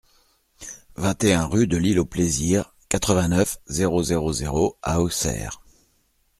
[0.95, 5.61] vingt et un rue de l'Île aux Plaisirs, quatre-vingt-neuf, zéro zéro zéro à Auxerre